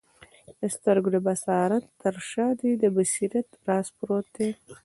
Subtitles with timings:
[0.59, 4.49] د سترګو د بصارت تر شاه دي د بصیرت راز پروت دی